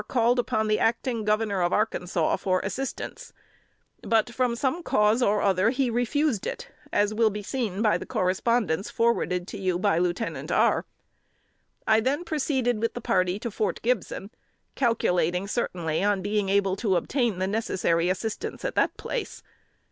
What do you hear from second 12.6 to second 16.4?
with the party to Fort Gibson, calculating certainly on